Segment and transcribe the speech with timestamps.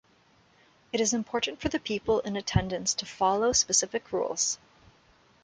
[0.91, 4.57] It is important for the people in attendance to follow specific rules.